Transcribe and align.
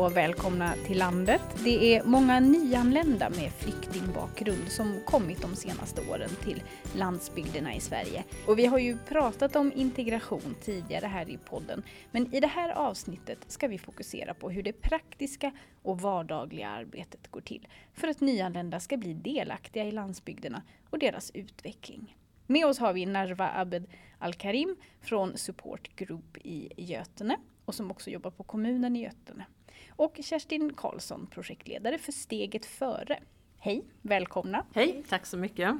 Och 0.00 0.16
välkomna 0.16 0.74
till 0.86 0.98
landet. 0.98 1.40
Det 1.64 1.94
är 1.94 2.04
många 2.04 2.40
nyanlända 2.40 3.30
med 3.30 3.52
flyktingbakgrund 3.52 4.68
som 4.68 5.00
kommit 5.04 5.42
de 5.42 5.56
senaste 5.56 6.00
åren 6.10 6.30
till 6.44 6.62
landsbygderna 6.96 7.74
i 7.74 7.80
Sverige. 7.80 8.24
Och 8.46 8.58
vi 8.58 8.66
har 8.66 8.78
ju 8.78 8.98
pratat 8.98 9.56
om 9.56 9.72
integration 9.72 10.56
tidigare 10.62 11.06
här 11.06 11.30
i 11.30 11.36
podden, 11.36 11.82
men 12.10 12.34
i 12.34 12.40
det 12.40 12.46
här 12.46 12.70
avsnittet 12.70 13.38
ska 13.46 13.68
vi 13.68 13.78
fokusera 13.78 14.34
på 14.34 14.50
hur 14.50 14.62
det 14.62 14.72
praktiska 14.72 15.52
och 15.82 16.00
vardagliga 16.00 16.68
arbetet 16.68 17.30
går 17.30 17.40
till 17.40 17.68
för 17.94 18.08
att 18.08 18.20
nyanlända 18.20 18.80
ska 18.80 18.96
bli 18.96 19.14
delaktiga 19.14 19.84
i 19.84 19.92
landsbygderna 19.92 20.62
och 20.90 20.98
deras 20.98 21.30
utveckling. 21.34 22.16
Med 22.46 22.66
oss 22.66 22.78
har 22.78 22.92
vi 22.92 23.06
Narva 23.06 23.50
Abed 23.54 23.86
Al-Karim 24.18 24.76
från 25.00 25.36
Support 25.36 25.96
Group 25.96 26.36
i 26.44 26.72
Götene 26.76 27.36
och 27.64 27.74
som 27.74 27.90
också 27.90 28.10
jobbar 28.10 28.30
på 28.30 28.42
kommunen 28.42 28.96
i 28.96 29.02
Götene. 29.02 29.46
Och 29.90 30.18
Kerstin 30.22 30.72
Karlsson, 30.72 31.26
projektledare 31.26 31.98
för 31.98 32.12
Steget 32.12 32.66
före. 32.66 33.18
Hej, 33.58 33.84
välkomna! 34.02 34.66
Hej, 34.74 35.04
tack 35.08 35.26
så 35.26 35.36
mycket! 35.36 35.74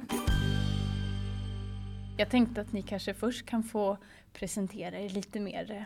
Jag 2.17 2.29
tänkte 2.29 2.61
att 2.61 2.73
ni 2.73 2.81
kanske 2.81 3.13
först 3.13 3.45
kan 3.45 3.63
få 3.63 3.97
presentera 4.33 4.99
er 4.99 5.09
lite 5.09 5.39
mer 5.39 5.71
eh, 5.71 5.83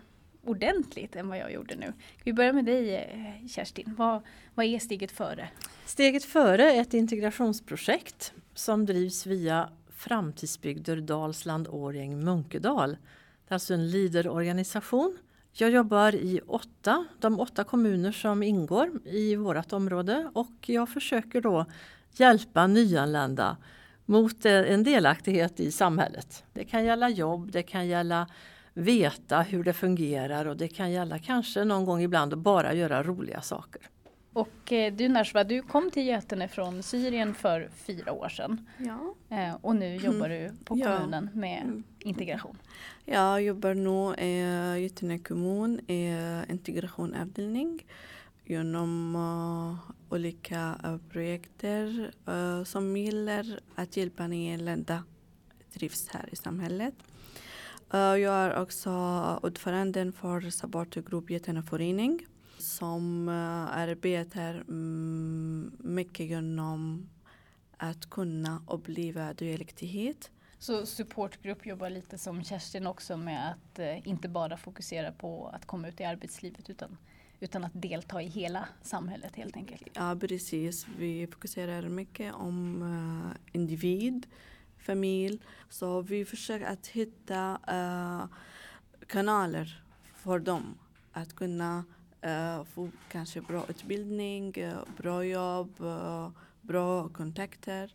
ordentligt 0.50 1.16
än 1.16 1.28
vad 1.28 1.38
jag 1.38 1.52
gjorde 1.54 1.76
nu. 1.76 1.94
Vi 2.24 2.34
börjar 2.34 2.54
med 2.54 2.66
dig 2.66 2.96
eh, 2.96 3.48
Kerstin. 3.48 3.96
Vad, 3.98 4.22
vad 4.56 4.66
är 4.66 4.80
Steget 4.80 5.12
före? 5.12 5.50
Steget 5.86 6.24
före 6.24 6.72
är 6.72 6.82
ett 6.82 6.94
integrationsprojekt 6.94 8.34
som 8.54 8.86
drivs 8.86 9.26
via 9.26 9.70
Framtidsbygder 9.90 10.98
Dalsland, 10.98 11.68
Årjäng, 11.68 12.24
Munkedal. 12.24 12.90
Det 12.90 13.52
är 13.52 13.54
alltså 13.54 13.74
en 13.74 13.92
LIDER-organisation 13.92 15.18
jag 15.58 15.70
jobbar 15.70 16.16
i 16.16 16.42
åtta, 16.48 17.06
de 17.20 17.40
åtta 17.40 17.64
kommuner 17.64 18.12
som 18.12 18.44
ingår 18.44 18.92
i 19.06 19.36
vårt 19.36 19.74
område 19.74 20.32
och 20.34 20.54
jag 20.66 20.90
försöker 20.90 21.42
då 21.42 21.66
hjälpa 22.12 22.68
nyanlända 22.68 23.58
mot 24.06 24.46
eh, 24.46 24.72
en 24.72 24.84
delaktighet 24.84 25.60
i 25.60 25.72
samhället. 25.72 26.44
Det 26.54 26.64
kan 26.64 26.86
gälla 26.86 27.10
jobb, 27.10 27.52
det 27.52 27.64
kan 27.64 27.88
gälla 27.88 28.28
veta 28.74 29.42
hur 29.42 29.64
det 29.64 29.74
fungerar 29.74 30.46
och 30.46 30.58
det 30.58 30.68
kan 30.68 30.92
gälla 30.92 31.20
kanske 31.20 31.64
någon 31.64 31.86
gång 31.86 32.02
ibland 32.02 32.34
att 32.34 32.40
bara 32.40 32.74
göra 32.74 33.04
roliga 33.04 33.42
saker. 33.42 33.82
Och 34.36 34.72
eh, 34.72 34.94
du 34.94 35.10
Nashwa, 35.10 35.44
du 35.44 35.62
kom 35.62 35.92
till 35.92 36.08
Götene 36.08 36.48
från 36.48 36.84
Syrien 36.84 37.34
för 37.34 37.70
fyra 37.76 38.12
år 38.12 38.30
sedan. 38.30 38.70
Ja. 38.78 39.16
Eh, 39.38 39.56
och 39.62 39.76
nu 39.76 39.96
jobbar 39.96 40.30
du 40.30 40.52
på 40.64 40.74
kommunen 40.74 41.30
ja. 41.34 41.40
med 41.40 41.62
mm. 41.62 41.84
integration. 42.00 42.58
Jag 43.06 43.42
jobbar 43.42 43.74
nu 43.74 44.24
i 44.24 44.84
Götene 44.84 45.20
kommun 45.20 45.80
i 45.80 46.18
integrationavdelning 46.50 47.86
genom 48.44 49.16
uh, 49.16 49.92
olika 50.10 50.76
uh, 50.86 50.98
projekter 51.10 52.12
uh, 52.30 52.64
som 52.64 52.98
gäller 52.98 53.60
att 53.76 53.98
hjälpa 53.98 54.28
nyanlända 54.28 55.04
trivs 55.74 56.08
här 56.10 56.30
i 56.32 56.36
samhället. 56.36 56.94
jag 57.92 58.24
är 58.24 58.62
också 58.62 58.90
ordförande 59.44 60.12
för 60.12 60.42
Supportergrupp 60.50 61.30
Götene 61.30 61.64
förening 61.64 62.26
som 62.66 63.30
uh, 63.30 63.78
arbetar 63.78 64.56
mm, 64.56 65.72
mycket 65.80 66.26
genom 66.26 67.10
att 67.78 68.10
kunna 68.10 68.64
uppleva 68.68 69.34
delaktighet. 69.34 70.32
Så 70.60 70.86
supportgrupp 70.86 71.66
jobbar 71.66 71.90
lite 71.90 72.18
som 72.18 72.44
Kerstin 72.44 72.88
också 72.88 73.18
med 73.18 73.52
att 73.52 73.80
uh, 73.80 74.08
inte 74.08 74.30
bara 74.30 74.58
fokusera 74.58 75.12
på 75.12 75.48
att 75.48 75.66
komma 75.66 75.88
ut 75.88 76.00
i 76.00 76.04
arbetslivet 76.04 76.70
utan, 76.70 76.98
utan 77.40 77.64
att 77.64 77.72
delta 77.74 78.22
i 78.22 78.28
hela 78.28 78.68
samhället 78.82 79.36
helt 79.36 79.56
enkelt? 79.56 79.84
Ja 79.94 80.18
precis, 80.22 80.88
vi 80.98 81.28
fokuserar 81.28 81.90
mycket 81.90 82.34
om 82.34 82.82
uh, 82.82 83.56
individ, 83.56 84.28
familj. 84.78 85.40
Så 85.70 86.02
vi 86.02 86.26
försöker 86.26 86.66
att 86.66 86.88
hitta 86.88 87.60
kanaler 89.08 89.84
för 90.16 90.40
dem 90.40 90.78
att 91.12 91.36
kunna 91.36 91.84
uh, 92.26 92.64
få 92.64 92.90
kanske 93.12 93.42
bra 93.42 93.66
utbildning, 93.70 94.54
uh, 94.58 94.80
bra 94.98 95.26
jobb, 95.26 95.82
uh, 95.82 96.30
bra 96.62 97.10
kontakter. 97.10 97.94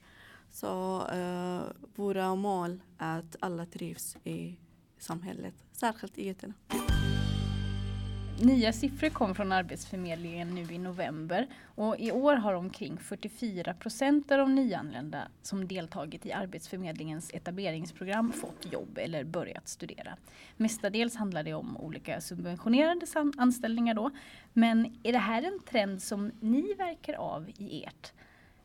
Så 0.51 1.03
uh, 1.15 1.63
våra 1.95 2.35
mål 2.35 2.81
är 2.99 3.19
att 3.19 3.37
alla 3.41 3.67
trivs 3.67 4.17
i 4.25 4.57
samhället, 4.99 5.55
särskilt 5.73 6.19
i 6.19 6.27
Götene. 6.27 6.55
Nya 8.43 8.73
siffror 8.73 9.09
kom 9.09 9.35
från 9.35 9.53
Arbetsförmedlingen 9.53 10.55
nu 10.55 10.75
i 10.75 10.79
november 10.79 11.47
och 11.65 11.99
i 11.99 12.13
år 12.13 12.35
har 12.35 12.55
omkring 12.55 12.99
44 12.99 13.75
procent 13.75 14.31
av 14.31 14.39
de 14.39 14.55
nyanlända 14.55 15.29
som 15.43 15.69
deltagit 15.69 16.27
i 16.27 16.33
Arbetsförmedlingens 16.33 17.31
etableringsprogram 17.35 18.33
fått 18.33 18.73
jobb 18.73 18.99
eller 18.99 19.25
börjat 19.25 19.69
studera. 19.69 20.17
Mestadels 20.57 21.17
handlar 21.17 21.43
det 21.43 21.55
om 21.55 21.77
olika 21.77 22.21
subventionerade 22.21 23.07
anställningar 23.37 23.95
då. 23.95 24.11
Men 24.53 24.99
är 25.03 25.13
det 25.13 25.19
här 25.19 25.43
en 25.43 25.61
trend 25.71 26.03
som 26.03 26.33
ni 26.41 26.75
verkar 26.75 27.15
av 27.15 27.51
i 27.59 27.85
ert 27.85 28.13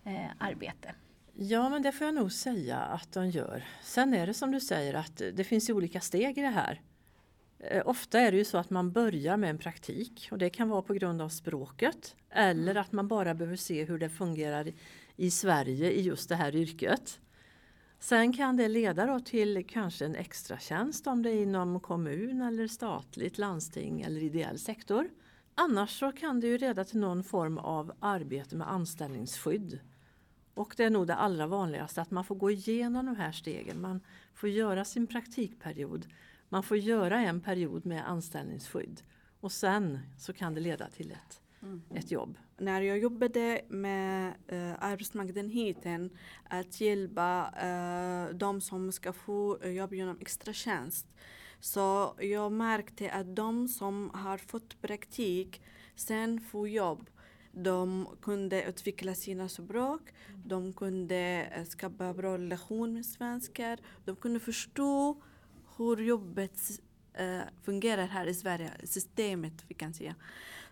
eh, 0.04 0.30
arbete? 0.40 0.92
Ja, 1.34 1.70
men 1.70 1.82
det 1.82 1.92
får 1.92 2.06
jag 2.06 2.16
nog 2.16 2.32
säga 2.32 2.78
att 2.78 3.12
de 3.12 3.30
gör. 3.30 3.64
Sen 3.82 4.14
är 4.14 4.28
det 4.28 4.34
som 4.34 4.52
du 4.52 4.60
säger 4.60 4.94
att 4.94 5.22
det 5.34 5.44
finns 5.44 5.70
olika 5.70 6.02
steg 6.02 6.38
i 6.38 6.42
det 6.42 6.48
här. 6.48 6.82
Eh, 7.60 7.82
ofta 7.86 8.20
är 8.20 8.32
det 8.32 8.38
ju 8.38 8.46
så 8.46 8.58
att 8.58 8.70
man 8.70 8.92
börjar 8.92 9.38
med 9.38 9.50
en 9.50 9.58
praktik 9.58 10.28
och 10.32 10.38
det 10.38 10.50
kan 10.50 10.70
vara 10.70 10.82
på 10.82 10.94
grund 10.94 11.22
av 11.22 11.30
språket 11.30 12.16
eller 12.30 12.76
att 12.76 12.92
man 12.92 13.08
bara 13.08 13.34
behöver 13.34 13.56
se 13.56 13.84
hur 13.86 13.98
det 13.98 14.10
fungerar 14.10 14.72
i 15.16 15.32
Sverige 15.32 15.92
i 15.92 16.02
just 16.02 16.30
det 16.30 16.36
här 16.36 16.56
yrket. 16.56 17.20
Sen 18.00 18.34
kan 18.34 18.58
det 18.58 18.68
leda 18.68 19.20
till 19.20 19.66
kanske 19.68 20.06
en 20.06 20.16
extra 20.16 20.60
tjänst 20.60 21.08
om 21.08 21.24
det 21.24 21.30
är 21.30 21.44
inom 21.44 21.80
kommun 21.80 22.42
eller 22.42 22.68
statligt, 22.68 23.38
landsting 23.38 24.02
eller 24.02 24.24
ideell 24.24 24.60
sektor. 24.60 25.10
Annars 25.56 26.00
så 26.00 26.12
kan 26.12 26.40
det 26.40 26.48
ju 26.48 26.58
leda 26.58 26.84
till 26.84 27.00
någon 27.00 27.24
form 27.24 27.58
av 27.58 27.92
arbete 28.00 28.56
med 28.56 28.72
anställningsskydd. 28.72 29.80
Och 30.54 30.74
det 30.78 30.84
är 30.84 30.90
nog 30.90 31.08
det 31.08 31.16
allra 31.16 31.48
vanligaste 31.48 32.02
att 32.02 32.12
man 32.12 32.24
får 32.24 32.36
gå 32.36 32.52
igenom 32.52 33.06
de 33.06 33.16
här 33.16 33.32
stegen. 33.32 33.82
Man 33.82 34.02
får 34.34 34.50
göra 34.50 34.86
sin 34.86 35.08
praktikperiod 35.08 36.08
man 36.50 36.64
får 36.64 36.78
göra 36.78 37.20
en 37.22 37.42
period 37.42 37.86
med 37.86 38.10
anställningsskydd 38.10 39.02
och 39.40 39.52
sen 39.52 40.00
så 40.18 40.34
kan 40.34 40.54
det 40.54 40.62
leda 40.62 40.88
till 40.88 41.12
ett, 41.12 41.42
mm. 41.62 41.82
ett 41.96 42.12
jobb. 42.12 42.38
När 42.58 42.82
jag 42.82 43.00
jobbade 43.00 43.62
med 43.70 44.34
uh, 44.52 44.74
arbetsmarknadsenheten 44.80 46.10
att 46.50 46.82
hjälpa 46.82 47.54
uh, 47.64 48.36
de 48.36 48.62
som 48.62 48.92
ska 48.92 49.14
få 49.14 49.66
jobb 49.66 49.94
genom 49.94 50.18
extra 50.22 50.54
tjänst. 50.54 51.08
Så 51.60 52.16
jag 52.20 52.52
märkte 52.52 53.12
att 53.12 53.36
de 53.36 53.68
som 53.68 54.12
har 54.14 54.38
fått 54.38 54.82
praktik 54.82 55.62
sen 55.96 56.42
får 56.42 56.70
jobb 56.70 57.10
de 57.56 58.08
kunde 58.22 58.64
utveckla 58.64 59.16
sina 59.16 59.50
språk, 59.50 60.02
de 60.46 60.74
kunde 60.74 61.50
skapa 61.70 62.14
bra 62.14 62.38
relation 62.38 62.94
med 62.94 63.06
svenskar, 63.06 63.80
de 64.06 64.16
kunde 64.16 64.40
förstå 64.40 65.22
hur 65.78 65.98
jobbet 65.98 66.60
uh, 67.22 67.42
fungerar 67.64 68.08
här 68.08 68.28
i 68.28 68.34
Sverige, 68.34 68.72
systemet 68.84 69.54
vi 69.68 69.74
kan 69.74 69.94
säga. 69.94 70.16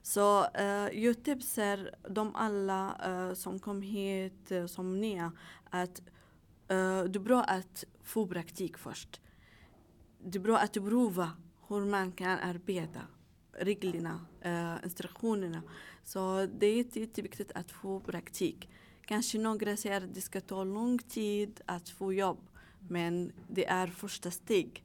Så 0.02 0.42
uh, 0.44 1.00
jag 1.04 1.24
tipsar 1.24 1.96
de 2.10 2.36
alla 2.36 2.96
uh, 3.08 3.34
som 3.34 3.60
kom 3.60 3.82
hit 3.82 4.52
uh, 4.52 4.66
som 4.66 5.02
nya 5.02 5.32
att 5.70 6.00
uh, 6.72 7.04
det 7.04 7.20
är 7.20 7.20
bra 7.20 7.44
att 7.44 7.84
få 8.04 8.28
praktik 8.28 8.78
först. 8.78 9.22
Det 10.26 10.38
är 10.38 10.42
bra 10.42 10.58
att 10.58 10.74
prova 10.74 11.32
hur 11.68 11.86
man 11.86 12.12
kan 12.12 12.40
arbeta, 12.40 13.02
reglerna, 13.52 14.26
uh, 14.46 14.84
instruktionerna. 14.84 15.62
Så 16.04 16.48
det 16.60 16.66
är 16.66 16.98
jätteviktigt 16.98 17.52
att 17.56 17.72
få 17.72 18.00
praktik. 18.00 18.70
Kanske 19.06 19.38
några 19.38 19.78
säger 19.78 20.02
att 20.02 20.14
det 20.14 20.22
ska 20.22 20.42
ta 20.42 20.64
lång 20.64 21.00
tid 21.00 21.62
att 21.66 21.90
få 21.90 22.14
jobb. 22.14 22.40
Men 22.90 23.32
det 23.48 23.66
är 23.66 23.88
första 23.88 24.32
steg 24.32 24.84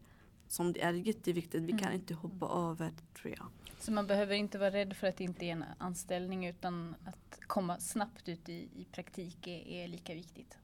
som 0.48 0.72
det 0.72 0.82
är 0.82 0.92
jätteviktigt. 0.92 1.62
Vi 1.62 1.72
kan 1.72 1.80
mm. 1.80 1.94
inte 1.94 2.14
hoppa 2.14 2.46
över 2.46 2.92
tror 3.22 3.34
jag. 3.38 3.46
Så 3.80 3.92
man 3.92 4.06
behöver 4.06 4.34
inte 4.34 4.58
vara 4.58 4.70
rädd 4.70 4.96
för 4.96 5.06
att 5.06 5.16
det 5.16 5.24
inte 5.24 5.44
är 5.44 5.52
en 5.52 5.64
anställning 5.78 6.46
utan 6.46 6.94
att 7.04 7.40
komma 7.46 7.80
snabbt 7.80 8.28
ut 8.28 8.48
i, 8.48 8.52
i 8.52 8.86
praktik 8.92 9.46
är, 9.46 9.68
är 9.68 9.88
lika 9.88 10.14
viktigt. 10.14 10.58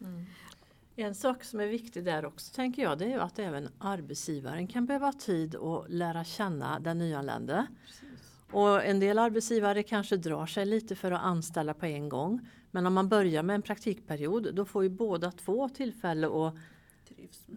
Mm. 0.00 0.24
En 0.96 1.14
sak 1.14 1.44
som 1.44 1.60
är 1.60 1.66
viktig 1.66 2.04
där 2.04 2.24
också 2.24 2.54
tänker 2.54 2.82
jag 2.82 2.98
det 2.98 3.12
är 3.12 3.18
att 3.18 3.38
även 3.38 3.68
arbetsgivaren 3.78 4.66
kan 4.66 4.86
behöva 4.86 5.12
tid 5.12 5.56
att 5.56 5.90
lära 5.90 6.24
känna 6.24 6.80
den 6.80 6.98
nyanlände. 6.98 7.66
Och 8.52 8.84
en 8.84 9.00
del 9.00 9.18
arbetsgivare 9.18 9.82
kanske 9.82 10.16
drar 10.16 10.46
sig 10.46 10.66
lite 10.66 10.94
för 10.94 11.12
att 11.12 11.22
anställa 11.22 11.74
på 11.74 11.86
en 11.86 12.08
gång. 12.08 12.48
Men 12.70 12.86
om 12.86 12.94
man 12.94 13.08
börjar 13.08 13.42
med 13.42 13.54
en 13.54 13.62
praktikperiod 13.62 14.54
då 14.54 14.64
får 14.64 14.82
ju 14.82 14.88
båda 14.88 15.32
två 15.32 15.68
tillfälle 15.68 16.26
att 16.26 16.54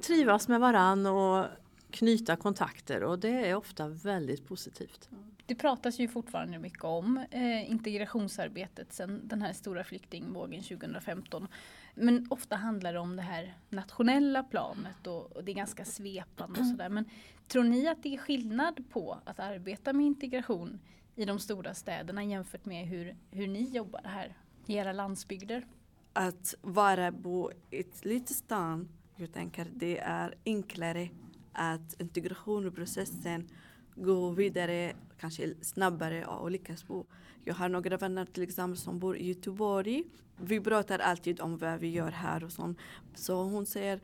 trivas 0.02 0.48
med 0.48 0.60
varann 0.60 1.06
och 1.06 1.46
knyta 1.92 2.36
kontakter 2.36 3.04
och 3.04 3.20
det 3.20 3.50
är 3.50 3.56
ofta 3.56 3.88
väldigt 3.88 4.48
positivt. 4.48 5.10
Det 5.46 5.56
pratas 5.56 6.00
ju 6.00 6.08
fortfarande 6.08 6.60
mycket 6.60 6.84
om 6.84 7.26
eh, 7.32 7.72
integrationsarbetet 7.72 8.94
sedan 8.94 9.22
den 9.24 9.42
här 9.42 9.54
stora 9.54 9.84
flyktingvågen 9.84 10.64
2015. 10.64 11.48
Men 11.96 12.28
ofta 12.30 12.56
handlar 12.56 12.94
det 12.94 13.00
om 13.00 13.16
det 13.16 13.22
här 13.22 13.58
nationella 13.70 14.44
planet 14.44 15.08
och, 15.08 15.38
och 15.38 15.44
det 15.44 15.52
är 15.52 15.56
ganska 15.56 15.86
svepande 15.86 16.60
och 16.60 16.66
sådär. 16.66 16.90
Men 16.90 17.06
tror 17.48 17.64
ni 17.64 17.88
att 17.88 18.04
det 18.04 18.14
är 18.14 18.18
skillnad 18.18 18.84
på 18.90 19.18
att 19.26 19.40
arbeta 19.40 19.94
med 19.94 20.06
integration 20.06 20.80
i 21.16 21.26
de 21.26 21.40
stora 21.40 21.74
städerna 21.74 22.24
jämfört 22.24 22.66
med 22.66 22.88
hur, 22.88 23.16
hur 23.32 23.48
ni 23.48 23.64
jobbar 23.64 24.02
här 24.04 24.38
i 24.66 24.76
era 24.76 24.92
landsbygder? 24.92 25.68
Att 26.14 26.56
vara 26.62 27.12
på 27.12 27.52
ett 27.72 28.06
litet 28.06 28.36
stan, 28.36 28.90
jag 29.20 29.34
tänker 29.34 29.68
det 29.76 29.98
är 29.98 30.36
enklare 30.46 31.10
att 31.54 32.02
integrationsprocessen 32.02 33.50
går 33.96 34.34
vidare, 34.34 34.94
kanske 35.20 35.54
snabbare 35.62 36.26
och 36.26 36.52
lyckas 36.52 36.84
på. 36.84 37.06
Jag 37.44 37.54
har 37.54 37.70
några 37.70 37.98
vänner 37.98 38.26
till 38.26 38.44
exempel 38.44 38.78
som 38.78 39.00
bor 39.00 39.18
i 39.18 39.28
Göteborg. 39.28 40.04
Vi 40.38 40.60
pratar 40.60 41.00
alltid 41.00 41.42
om 41.42 41.58
vad 41.58 41.80
vi 41.80 41.90
gör 41.90 42.12
här 42.12 42.44
och 42.44 42.52
sånt. 42.52 42.78
Så 43.16 43.44
hon 43.44 43.66
säger 43.66 44.00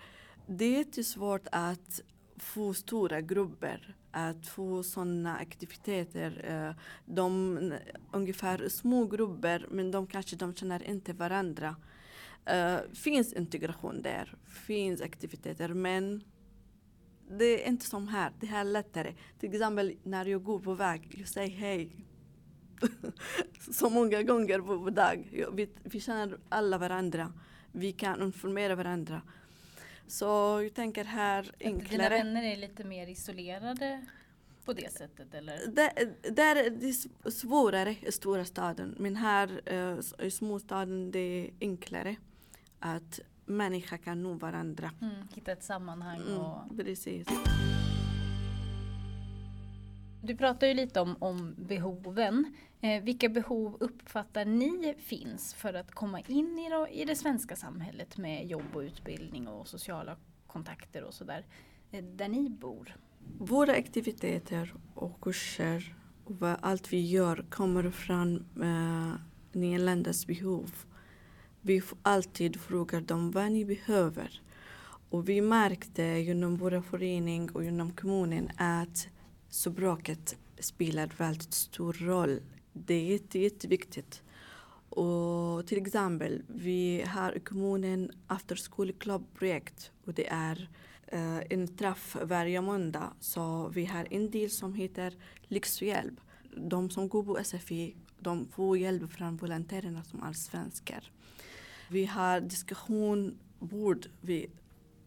det 0.48 0.66
är 0.66 0.78
jättesvårt 0.78 1.48
att 1.52 2.02
få 2.38 2.74
stora 2.74 3.22
grupper, 3.22 3.96
att 4.12 4.48
få 4.48 4.84
sådana 4.84 5.38
aktiviteter. 5.38 6.46
Eh, 6.48 6.76
de 7.06 7.74
ungefär 8.12 8.70
små 8.70 9.06
grupper 9.06 9.68
men 9.70 9.92
de 9.92 10.08
kanske 10.08 10.36
de 10.36 10.56
känner 10.56 10.84
inte 10.84 11.14
varandra. 11.14 11.76
Uh, 12.54 12.94
finns 12.94 13.34
integration 13.34 14.02
där, 14.02 14.36
finns 14.46 15.02
aktiviteter 15.02 15.70
men 15.74 16.24
det 17.30 17.64
är 17.66 17.68
inte 17.68 17.86
som 17.86 18.08
här, 18.08 18.32
det 18.40 18.48
här 18.48 18.60
är 18.60 18.64
lättare. 18.70 19.14
Till 19.40 19.54
exempel 19.54 19.96
när 20.04 20.26
jag 20.26 20.44
går 20.44 20.60
på 20.60 20.74
väg, 20.74 21.16
jag 21.18 21.28
säger 21.28 21.50
hej. 21.50 21.92
så 23.72 23.90
många 23.90 24.24
gånger 24.24 24.60
på 24.60 24.90
dag. 24.90 25.48
Vi, 25.54 25.70
vi 25.84 26.00
känner 26.00 26.38
alla 26.50 26.78
varandra. 26.78 27.34
Vi 27.72 27.92
kan 27.92 28.22
informera 28.22 28.76
varandra. 28.76 29.22
Så 30.08 30.26
jag 30.64 30.74
tänker 30.74 31.04
här 31.04 31.40
Att 31.40 31.60
Dina 31.60 31.72
enklare. 31.80 32.10
vänner 32.10 32.44
är 32.44 32.58
lite 32.58 32.84
mer 32.84 33.08
isolerade 33.08 34.06
på 34.66 34.74
det 34.74 34.94
sättet 34.94 35.34
eller? 35.34 35.68
Där, 36.32 36.56
är 36.56 36.70
det 36.70 36.86
sv- 36.86 37.30
svårare 37.30 37.96
i 38.02 38.12
stora 38.12 38.46
staden. 38.46 38.96
Men 39.00 39.16
här 39.16 39.62
eh, 39.66 40.26
i 40.28 40.32
småstaden 40.32 41.12
det 41.12 41.20
är 41.20 41.52
enklare. 41.62 42.16
Att 42.88 43.20
människor 43.46 43.98
kan 43.98 44.24
nå 44.24 44.34
varandra. 44.34 44.92
Mm, 45.02 45.16
hitta 45.36 45.52
ett 45.52 45.64
sammanhang 45.64 46.22
och 46.22 46.64
Mm, 46.64 46.78
precis. 46.78 47.28
Du 50.24 50.36
pratar 50.36 50.68
ju 50.68 50.74
lite 50.74 51.02
om, 51.02 51.16
om 51.20 51.56
behoven. 51.58 52.56
Eh, 52.82 53.04
vilka 53.04 53.30
behov 53.30 53.78
uppfattar 53.80 54.46
ni 54.46 54.96
finns 55.00 55.54
för 55.54 55.74
att 55.74 55.92
komma 55.92 56.20
in 56.20 56.60
i, 56.60 56.70
då, 56.70 56.88
i 56.88 57.06
det 57.06 57.16
svenska 57.16 57.56
samhället 57.56 58.18
med 58.18 58.48
jobb 58.48 58.76
och 58.76 58.80
utbildning 58.80 59.48
och 59.48 59.68
sociala 59.68 60.18
kontakter 60.48 61.04
och 61.04 61.14
sådär, 61.14 61.46
eh, 61.92 62.04
där 62.04 62.28
ni 62.28 62.50
bor? 62.50 62.96
Våra 63.40 63.72
aktiviteter 63.72 64.74
och 64.94 65.22
kurser 65.22 65.96
och 66.24 66.36
allt 66.62 66.94
vi 66.94 67.02
gör 67.08 67.46
kommer 67.50 67.92
från 67.92 68.46
uh, 68.64 69.16
nyanländas 69.52 70.28
behov. 70.28 70.86
Vi 71.68 71.82
alltid 72.02 72.62
frågar 72.62 73.02
dem 73.02 73.32
vad 73.32 73.52
ni 73.52 73.66
behöver. 73.66 74.42
Och 75.10 75.30
vi 75.30 75.42
märkte 75.42 76.04
genom 76.04 76.58
vår 76.58 76.82
förening 76.82 77.50
och 77.52 77.64
genom 77.64 77.92
kommunen 77.92 78.50
att 78.58 79.08
språket 79.50 80.38
spelar 80.60 81.12
väldigt 81.18 81.54
stor 81.54 81.94
roll. 81.94 82.40
Det 82.74 82.94
är 82.94 83.04
jätte, 83.04 83.40
jätteviktigt. 83.40 84.24
Och 84.90 85.68
till 85.68 85.82
exempel, 85.82 86.42
vi 86.48 87.04
har 87.08 87.38
i 87.38 87.40
kommunen 87.40 88.12
after 88.28 88.60
school 88.70 88.94
club-projekt 88.94 89.92
och 90.06 90.14
det 90.14 90.28
är 90.28 90.70
eh, 91.08 91.40
en 91.50 91.68
träff 91.78 92.18
varje 92.24 92.62
måndag. 92.62 93.14
Så 93.20 93.68
vi 93.68 93.86
har 93.86 94.08
en 94.12 94.32
del 94.32 94.50
som 94.50 94.74
heter 94.74 95.14
Lyxhjälp. 95.48 96.20
De 96.58 96.90
som 96.90 97.10
går 97.10 97.24
på 97.24 97.44
SFI 97.44 97.96
de 98.20 98.48
får 98.48 98.78
hjälp 98.78 99.12
från 99.12 99.38
volontärerna 99.38 100.04
som 100.04 100.24
är 100.24 100.34
svenskar. 100.34 101.12
Vi 101.90 102.06
har 102.06 102.42
diskussionbord. 102.42 104.06
Vi 104.22 104.50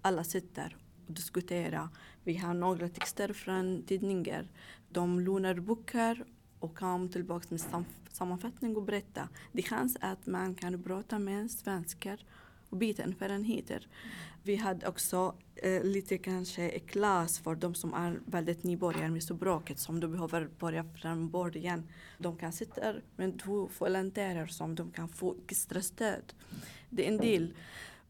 alla 0.02 0.25
sitter 0.25 0.76
och 1.06 1.12
diskuterar. 1.12 1.88
Vi 2.25 2.36
har 2.36 2.54
några 2.54 2.88
texter 2.88 3.32
från 3.32 3.82
tidningar. 3.82 4.48
De 4.88 5.20
lånar 5.20 5.54
böcker 5.54 6.25
och 6.58 6.78
kommer 6.78 7.08
tillbaka 7.08 7.46
med 7.50 7.84
sammanfattning 8.10 8.76
och 8.76 8.82
berätta. 8.82 9.28
Det 9.52 9.62
chans 9.62 9.96
att 10.00 10.26
man 10.26 10.54
kan 10.54 10.82
prata 10.82 11.19
med 11.19 11.50
svenskar 11.50 12.25
och 12.70 12.82
förenheter. 13.18 13.88
Vi 14.42 14.56
hade 14.56 14.88
också 14.88 15.34
eh, 15.54 15.82
lite 15.82 16.18
kanske 16.18 16.78
klass 16.78 17.38
för 17.38 17.54
de 17.54 17.74
som 17.74 17.94
är 17.94 18.20
väldigt 18.26 18.64
nybörjare 18.64 19.10
med 19.10 19.22
språket 19.22 19.78
som 19.78 20.00
du 20.00 20.08
behöver 20.08 20.48
börja 20.58 20.84
från 20.84 21.30
början. 21.30 21.88
De 22.18 22.36
kan 22.36 22.52
sitta 22.52 22.94
med 23.16 23.38
två 23.38 23.68
volontärer 23.78 24.46
som 24.46 24.74
de 24.74 24.90
kan 24.90 25.08
få 25.08 25.36
extra 25.46 25.82
stöd. 25.82 26.32
Det 26.90 27.04
är 27.04 27.08
en 27.08 27.18
del. 27.18 27.54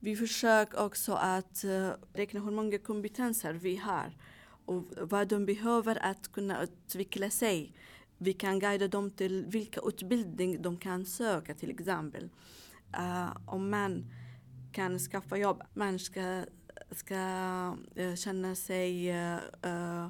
Vi 0.00 0.16
försöker 0.16 0.84
också 0.84 1.12
att 1.12 1.64
eh, 1.64 1.90
räkna 2.12 2.40
hur 2.40 2.50
många 2.50 2.78
kompetenser 2.78 3.52
vi 3.52 3.76
har 3.76 4.16
och 4.64 4.84
vad 5.00 5.28
de 5.28 5.46
behöver 5.46 5.98
att 6.04 6.32
kunna 6.32 6.62
utveckla 6.62 7.30
sig. 7.30 7.72
Vi 8.18 8.32
kan 8.32 8.58
guida 8.58 8.88
dem 8.88 9.10
till 9.10 9.44
vilka 9.46 9.80
utbildning 9.84 10.62
de 10.62 10.76
kan 10.76 11.04
söka 11.06 11.54
till 11.54 11.70
exempel. 11.70 12.28
Uh, 12.98 13.36
om 13.46 13.70
man 13.70 14.04
kan 14.72 14.98
skaffa 14.98 15.36
jobb, 15.36 15.62
man 15.74 15.98
ska, 15.98 16.44
ska 16.90 17.14
eh, 17.94 18.14
känna 18.14 18.54
sig 18.54 19.12
uh, 19.12 19.38
uh, 19.66 20.08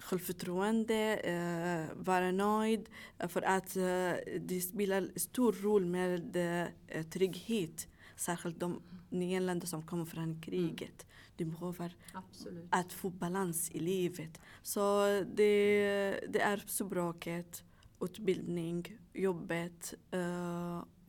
självförtroende, 0.00 1.16
eh, 1.16 1.96
vara 1.96 2.32
nöjd. 2.32 2.88
För 3.28 3.42
att 3.42 3.76
eh, 3.76 4.12
det 4.40 4.60
spelar 4.60 5.08
stor 5.16 5.52
roll 5.52 5.86
med 5.86 6.36
eh, 6.88 7.02
trygghet. 7.02 7.88
Särskilt 8.16 8.60
de 8.60 8.82
nyanlända 9.10 9.66
som 9.66 9.82
kommer 9.82 10.04
från 10.04 10.42
kriget. 10.42 11.06
De 11.36 11.44
behöver 11.44 11.96
Absolut. 12.12 12.66
att 12.70 12.92
få 12.92 13.10
balans 13.10 13.70
i 13.70 13.78
livet. 13.78 14.40
Så 14.62 15.06
det, 15.34 16.20
det 16.28 16.40
är 16.40 16.64
språket, 16.66 17.64
utbildning, 18.00 18.98
jobbet 19.12 19.94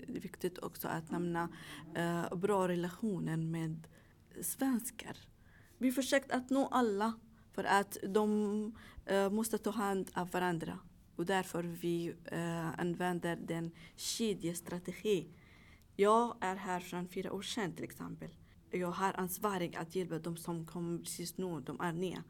det 0.07 0.17
är 0.17 0.21
viktigt 0.21 0.57
också 0.57 0.87
att 0.87 1.11
nämna 1.11 1.49
eh, 1.95 2.35
bra 2.35 2.67
relationer 2.67 3.37
med 3.37 3.87
svenskar. 4.41 5.17
Vi 5.77 5.91
försökt 5.91 6.31
att 6.31 6.49
nå 6.49 6.67
alla 6.67 7.13
för 7.51 7.63
att 7.63 7.97
de 8.07 8.75
eh, 9.05 9.29
måste 9.29 9.57
ta 9.57 9.69
hand 9.69 10.11
om 10.15 10.27
varandra. 10.27 10.79
Och 11.15 11.25
därför 11.25 11.63
vi 11.63 12.13
eh, 12.25 12.79
använder 12.79 13.35
den 13.35 13.71
kedjestrategi. 13.95 15.27
Jag 15.95 16.37
är 16.41 16.55
här 16.55 16.79
från 16.79 17.07
fyra 17.07 17.33
år 17.33 17.41
sedan 17.41 17.73
till 17.73 17.83
exempel. 17.83 18.29
Jag 18.71 18.91
har 18.91 19.13
ansvarig 19.13 19.75
att 19.75 19.95
hjälpa 19.95 20.19
de 20.19 20.37
som 20.37 20.65
kommer 20.65 20.99
precis 20.99 21.37
nu, 21.37 21.61
de 21.65 21.81
är 21.81 21.93
nya. 21.93 22.23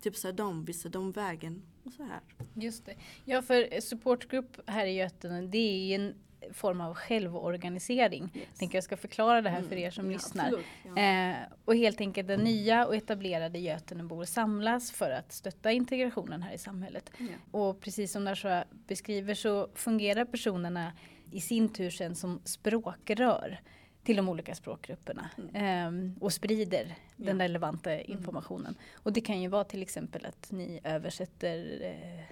Tipsa 0.00 0.32
dem, 0.32 0.64
visa 0.64 0.88
dem 0.88 1.12
vägen 1.12 1.62
och 1.84 1.92
så 1.92 2.02
här. 2.02 2.20
Just 2.54 2.86
det. 2.86 2.96
Ja, 3.24 3.42
för 3.42 3.80
supportgrupp 3.80 4.60
här 4.66 4.86
i 4.86 4.96
Götene, 4.96 5.42
det 5.42 5.58
är 5.58 5.94
en 6.00 6.14
form 6.52 6.80
av 6.80 6.94
självorganisering. 6.94 8.30
Jag 8.34 8.58
tänker 8.58 8.76
jag 8.76 8.84
ska 8.84 8.96
förklara 8.96 9.42
det 9.42 9.50
här 9.50 9.62
för 9.62 9.76
er 9.76 9.90
som 9.90 10.04
Mm, 10.04 10.12
Ja, 10.12 10.16
lyssnar. 10.16 10.44
absolut, 10.44 10.66
ja. 10.96 11.02
Eh, 11.30 11.36
och 11.64 11.76
helt 11.76 12.00
enkelt 12.00 12.28
där 12.28 12.36
nya 12.36 12.86
och 12.86 12.96
etablerade 12.96 13.58
Götenebor 13.58 14.24
samlas 14.24 14.90
för 14.92 15.10
att 15.10 15.32
stötta 15.32 15.72
integrationen 15.72 16.42
här 16.42 16.54
i 16.54 16.58
samhället. 16.58 17.10
Ja. 17.18 17.26
Och 17.58 17.80
precis 17.80 18.12
som 18.12 18.24
Nashua 18.24 18.64
beskriver 18.70 19.34
så 19.34 19.68
fungerar 19.74 20.24
personerna 20.24 20.92
i 21.30 21.40
sin 21.40 21.68
tur 21.68 21.90
sen 21.90 22.14
som 22.14 22.40
språkrör 22.44 23.60
till 24.04 24.16
de 24.16 24.28
olika 24.28 24.54
språkgrupperna 24.54 25.30
ehm, 25.54 26.14
och 26.20 26.32
sprider 26.32 26.94
den 27.16 27.38
Ja. 27.38 27.44
relevanta 27.44 28.00
informationen. 28.00 28.74
Och 28.94 29.12
det 29.12 29.20
kan 29.20 29.40
ju 29.42 29.48
vara 29.48 29.64
till 29.64 29.82
exempel 29.82 30.26
att 30.26 30.52
ni 30.52 30.80
översätter 30.84 31.78
eh, 31.82 32.24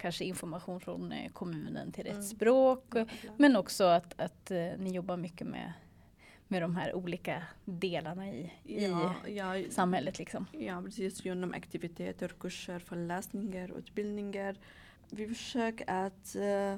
kanske 0.00 0.24
information 0.24 0.80
från 0.80 1.12
eh, 1.12 1.30
kommunen 1.32 1.92
till 1.92 2.04
rätt 2.04 2.12
Mm. 2.12 2.22
språk. 2.22 2.94
Men 3.36 3.56
också 3.56 3.84
att, 3.84 4.20
att 4.20 4.50
eh, 4.50 4.68
ni 4.78 4.90
jobbar 4.92 5.16
mycket 5.16 5.46
med, 5.46 5.72
med 6.48 6.62
de 6.62 6.76
här 6.76 6.94
olika 6.94 7.42
delarna 7.64 8.28
i, 8.28 8.52
Ja, 8.64 9.14
ja, 9.28 9.56
i 9.56 9.70
samhället. 9.70 10.18
Liksom. 10.18 10.46
Ja, 10.52 10.82
precis. 10.84 11.24
Genom 11.24 11.54
aktiviteter, 11.54 12.28
kurser, 12.28 12.78
föreläsningar, 12.78 13.78
utbildningar. 13.78 14.56
Vi 15.10 15.28
försöker 15.28 15.90
att 15.90 16.36
eh, 16.36 16.76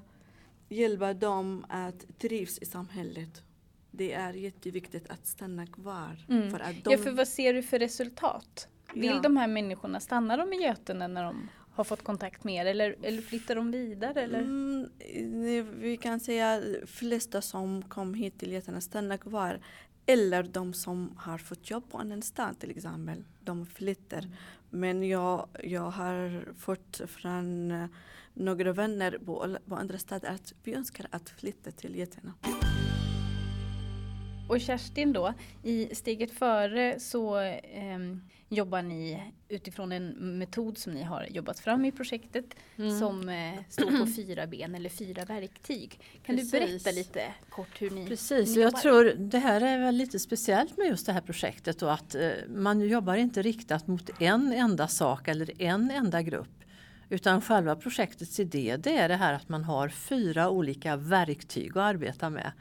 hjälpa 0.68 1.14
dem 1.14 1.66
att 1.68 2.18
trivas 2.18 2.58
i 2.58 2.64
samhället. 2.64 3.42
Det 3.90 4.12
är 4.12 4.32
jätteviktigt 4.32 5.10
att 5.10 5.26
stanna 5.26 5.66
kvar. 5.66 6.24
Mm. 6.28 6.50
För 6.50 6.60
att 6.60 6.84
de, 6.84 6.90
Ja, 6.92 6.98
för 6.98 7.10
vad 7.10 7.28
ser 7.28 7.54
du 7.54 7.62
för 7.62 7.78
resultat 7.78 8.68
Vill 8.94 9.04
Ja. 9.04 9.20
de 9.22 9.36
här 9.36 9.46
människorna, 9.48 10.00
stanna 10.00 10.36
de 10.36 10.52
i 10.52 10.56
Götene 10.56 11.08
när 11.08 11.24
de 11.24 11.48
har 11.74 11.84
fått 11.84 12.04
kontakt 12.04 12.44
med 12.44 12.66
er 12.66 12.70
eller, 12.70 12.96
eller 13.02 13.22
flyttar 13.22 13.54
de 13.54 13.70
vidare? 13.70 14.22
Eller? 14.22 14.38
Mm, 14.38 14.88
eh, 14.98 15.64
vi 15.64 15.96
kan 15.96 16.20
säga 16.20 16.54
att 16.54 16.90
flesta 16.90 17.42
som 17.42 17.82
kom 17.82 18.14
hit 18.14 18.38
till 18.38 18.52
Götene 18.52 18.80
stannar 18.80 19.16
kvar. 19.16 19.60
Eller 20.06 20.42
de 20.42 20.74
som 20.74 21.14
har 21.16 21.38
fått 21.38 21.70
jobb 21.70 21.90
på 21.90 21.98
annan 21.98 22.22
stad 22.22 22.58
till 22.58 22.70
exempel. 22.70 23.24
De 23.40 23.66
flyttar. 23.66 24.28
Men 24.70 25.08
jag, 25.08 25.48
jag 25.62 25.90
har 25.90 26.44
fått 26.58 27.00
från 27.06 27.70
eh, 27.70 27.86
några 28.34 28.72
vänner 28.72 29.18
på, 29.26 29.56
på 29.66 29.74
andra 29.74 29.98
städer 29.98 30.28
att 30.28 30.52
vi 30.64 30.74
önskar 30.74 31.06
att 31.10 31.30
flytta 31.30 31.70
till 31.70 31.96
Götene. 31.96 32.32
Och 34.48 34.60
Kerstin 34.60 35.12
då, 35.12 35.34
i 35.62 35.94
steget 35.94 36.30
före 36.30 37.00
så 37.00 37.36
ehm, 37.36 38.20
jobbar 38.48 38.82
ni 38.82 39.22
utifrån 39.48 39.92
en 39.92 40.38
metod 40.38 40.78
som 40.78 40.92
ni 40.92 41.02
har 41.02 41.26
jobbat 41.30 41.60
fram 41.60 41.84
i 41.84 41.92
projektet 41.92 42.44
Mm. 42.76 42.98
som 42.98 43.28
eh, 43.28 43.52
står 43.68 43.98
på 43.98 44.06
fyra 44.16 44.46
ben 44.46 44.74
eller 44.74 44.90
fyra 44.90 45.24
verktyg. 45.24 46.00
Kan 46.26 46.36
du 46.36 46.50
berätta 46.50 46.66
Precis. 46.66 46.96
lite 46.96 47.34
kort 47.50 47.82
hur 47.82 47.90
ni 47.90 48.06
Precis, 48.06 48.56
ni 48.56 48.62
jag 48.62 48.76
tror 48.76 49.04
det 49.04 49.38
här 49.38 49.60
är 49.60 49.78
väl 49.78 49.94
lite 49.96 50.18
speciellt 50.18 50.76
med 50.76 50.86
just 50.86 51.06
det 51.06 51.12
här 51.12 51.20
projektet 51.20 51.82
och 51.82 51.92
att 51.92 52.14
eh, 52.14 52.30
man 52.48 52.80
jobbar 52.80 53.14
inte 53.14 53.42
riktat 53.42 53.86
mot 53.86 54.10
en 54.20 54.52
enda 54.52 54.88
sak 54.88 55.28
eller 55.28 55.62
en 55.62 55.90
enda 55.90 56.22
grupp. 56.22 56.64
Utan 57.08 57.40
själva 57.42 57.76
projektets 57.76 58.40
idé 58.40 58.76
det 58.78 58.96
är 58.96 59.08
det 59.08 59.16
här 59.16 59.34
att 59.34 59.48
man 59.48 59.64
har 59.64 59.88
fyra 59.88 60.50
olika 60.50 60.96
verktyg 60.96 61.70
att 61.70 61.76
arbeta 61.82 62.30
med. 62.30 62.52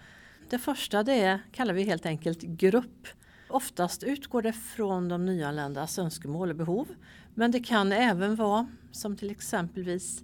Det 0.52 0.60
första 0.60 1.04
det 1.04 1.14
är, 1.14 1.40
kallar 1.52 1.74
vi 1.74 1.84
helt 1.84 2.06
enkelt 2.06 2.42
grupp. 2.42 3.08
Oftast 3.50 4.04
utgår 4.04 4.42
det 4.42 4.54
från 4.54 5.10
de 5.10 5.26
nyanländas 5.26 6.00
önskemål 6.00 6.50
och 6.50 6.56
behov. 6.56 6.88
Men 7.34 7.52
det 7.52 7.60
kan 7.60 7.92
även 7.92 8.36
vara 8.36 8.68
som 8.92 9.18
till 9.18 9.32
exempelvis 9.32 10.24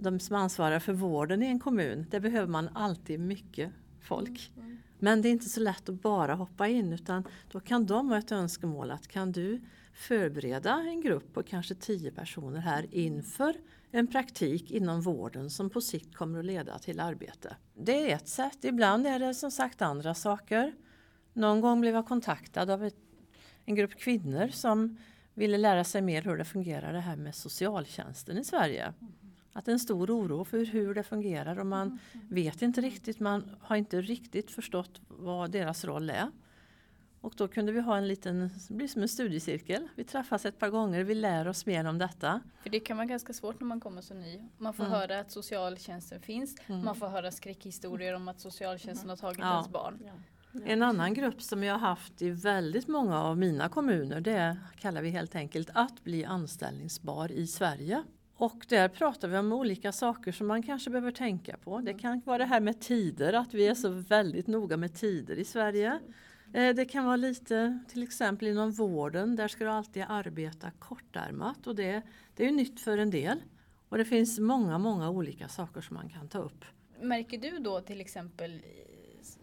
de 0.00 0.20
som 0.20 0.36
ansvarar 0.36 0.78
för 0.78 0.92
vården 0.92 1.42
i 1.42 1.46
en 1.46 1.60
kommun. 1.60 2.06
Där 2.10 2.20
behöver 2.20 2.46
man 2.46 2.68
alltid 2.74 3.20
mycket 3.20 3.72
folk. 4.00 4.52
Men 4.98 5.22
det 5.22 5.28
är 5.28 5.30
inte 5.30 5.48
så 5.48 5.60
lätt 5.60 5.88
att 5.88 6.02
bara 6.02 6.34
hoppa 6.34 6.68
in 6.68 6.92
utan 6.92 7.24
då 7.50 7.60
kan 7.60 7.86
de 7.86 8.08
ha 8.08 8.18
ett 8.18 8.32
önskemål 8.32 8.90
att 8.90 9.08
kan 9.08 9.32
du 9.32 9.60
förbereda 9.92 10.72
en 10.72 11.00
grupp 11.00 11.34
på 11.34 11.42
kanske 11.42 11.74
tio 11.74 12.10
personer 12.10 12.60
här 12.60 12.86
inför 12.90 13.54
en 13.94 14.06
praktik 14.06 14.70
inom 14.70 15.00
vården 15.00 15.50
som 15.50 15.70
på 15.70 15.80
sikt 15.80 16.14
kommer 16.14 16.38
att 16.38 16.44
leda 16.44 16.78
till 16.78 17.00
arbete. 17.00 17.56
Det 17.74 18.10
är 18.10 18.16
ett 18.16 18.28
sätt. 18.28 18.64
Ibland 18.64 19.06
är 19.06 19.18
det 19.18 19.34
som 19.34 19.50
sagt 19.50 19.82
andra 19.82 20.14
saker. 20.14 20.72
Någon 21.32 21.60
gång 21.60 21.80
blev 21.80 21.94
jag 21.94 22.06
kontaktad 22.06 22.70
av 22.70 22.84
ett, 22.84 22.96
en 23.64 23.74
grupp 23.74 23.98
kvinnor 23.98 24.48
som 24.48 24.98
ville 25.34 25.58
lära 25.58 25.84
sig 25.84 26.02
mer 26.02 26.22
hur 26.22 26.36
det 26.36 26.44
fungerar 26.44 26.92
det 26.92 27.00
här 27.00 27.16
med 27.16 27.34
socialtjänsten 27.34 28.38
i 28.38 28.44
Sverige. 28.44 28.92
Att 29.52 29.64
det 29.64 29.70
är 29.70 29.72
en 29.72 29.80
stor 29.80 30.10
oro 30.10 30.44
för 30.44 30.64
hur 30.64 30.94
det 30.94 31.02
fungerar 31.02 31.58
och 31.58 31.66
man 31.66 31.98
vet 32.28 32.62
inte 32.62 32.80
riktigt, 32.80 33.20
man 33.20 33.56
har 33.60 33.76
inte 33.76 34.00
riktigt 34.00 34.50
förstått 34.50 35.00
vad 35.08 35.50
deras 35.50 35.84
roll 35.84 36.10
är. 36.10 36.30
Och 37.22 37.34
då 37.36 37.48
kunde 37.48 37.72
vi 37.72 37.80
ha 37.80 37.96
en 37.96 38.08
liten, 38.08 38.50
det 38.68 38.74
blir 38.74 38.88
som 38.88 39.02
en 39.02 39.08
studiecirkel. 39.08 39.88
Vi 39.96 40.04
träffas 40.04 40.46
ett 40.46 40.58
par 40.58 40.68
gånger, 40.68 41.04
vi 41.04 41.14
lär 41.14 41.48
oss 41.48 41.66
mer 41.66 41.84
om 41.84 41.98
detta. 41.98 42.40
För 42.62 42.70
det 42.70 42.80
kan 42.80 42.96
vara 42.96 43.06
ganska 43.06 43.32
svårt 43.32 43.60
när 43.60 43.66
man 43.66 43.80
kommer 43.80 44.02
så 44.02 44.14
ny. 44.14 44.40
Man 44.58 44.74
får 44.74 44.84
Mm. 44.84 44.98
höra 44.98 45.20
att 45.20 45.30
socialtjänsten 45.30 46.20
finns. 46.20 46.56
Man 46.66 46.94
får 46.96 47.08
höra 47.08 47.30
skräckhistorier 47.30 48.14
om 48.14 48.28
att 48.28 48.40
socialtjänsten 48.40 49.10
har 49.10 49.16
tagit 49.16 49.38
Ja. 49.38 49.52
ens 49.54 49.68
barn. 49.68 49.98
En 50.64 50.82
annan 50.82 51.14
grupp 51.14 51.42
som 51.42 51.62
jag 51.64 51.74
har 51.74 51.88
haft 51.88 52.22
i 52.22 52.30
väldigt 52.30 52.88
många 52.88 53.22
av 53.22 53.38
mina 53.38 53.68
kommuner 53.68 54.20
det 54.20 54.56
kallar 54.78 55.02
vi 55.02 55.10
helt 55.10 55.34
enkelt 55.34 55.70
att 55.74 56.04
bli 56.04 56.24
anställningsbar 56.24 57.32
i 57.32 57.46
Sverige. 57.46 58.02
Och 58.36 58.66
där 58.68 58.88
pratar 58.88 59.28
vi 59.28 59.38
om 59.38 59.52
olika 59.52 59.92
saker 59.92 60.32
som 60.32 60.46
man 60.46 60.62
kanske 60.62 60.90
behöver 60.90 61.10
tänka 61.10 61.56
på. 61.56 61.78
Det 61.78 61.94
kan 61.94 62.20
vara 62.24 62.38
det 62.38 62.44
här 62.44 62.60
med 62.60 62.80
tider, 62.80 63.32
att 63.32 63.54
vi 63.54 63.66
är 63.68 63.74
så 63.74 63.88
väldigt 63.88 64.46
noga 64.46 64.76
med 64.76 64.94
tider 64.94 65.36
i 65.36 65.44
Sverige. 65.44 65.98
Eh, 66.52 66.74
Det 66.74 66.84
kan 66.84 67.04
vara 67.04 67.16
lite 67.16 67.78
till 67.88 68.02
exempel 68.02 68.48
inom 68.48 68.70
vården, 68.70 69.36
där 69.36 69.48
ska 69.48 69.64
du 69.64 69.70
alltid 69.70 70.04
arbeta 70.08 70.70
kortärmat 70.78 71.66
och 71.66 71.74
det, 71.76 72.02
det 72.36 72.42
är 72.44 72.48
ju 72.48 72.54
nytt 72.56 72.80
för 72.80 72.98
en 72.98 73.10
del. 73.10 73.42
Och 73.88 73.98
det 73.98 74.04
finns 74.04 74.38
många, 74.38 74.78
många 74.78 75.10
olika 75.10 75.48
saker 75.48 75.80
som 75.80 75.94
man 75.96 76.08
kan 76.08 76.28
ta 76.28 76.38
upp. 76.38 76.64
Märker 77.00 77.38
du 77.38 77.58
då 77.58 77.80
till 77.80 78.00
exempel 78.00 78.62